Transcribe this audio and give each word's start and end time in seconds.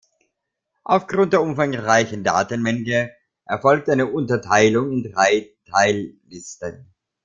Aufgrund 0.83 1.31
der 1.31 1.43
umfangreichen 1.43 2.23
Datenmenge 2.23 3.11
erfolgt 3.45 3.87
eine 3.87 4.07
Unterteilung 4.07 4.91
in 4.93 5.03
drei 5.11 5.53
Teillisten. 5.69 6.91